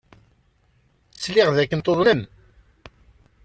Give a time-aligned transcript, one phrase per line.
[1.13, 2.21] Sliɣ dakken tuḍnem.